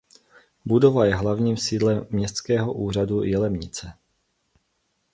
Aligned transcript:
Budova 0.65 1.05
je 1.05 1.15
hlavním 1.15 1.57
sídlem 1.57 2.07
Městského 2.09 2.73
úřadu 2.73 3.23
Jilemnice. 3.23 3.93